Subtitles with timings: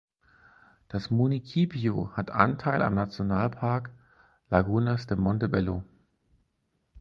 [0.87, 3.91] Das Municipio hat Anteil am Nationalpark
[4.49, 5.83] Lagunas de Montebello.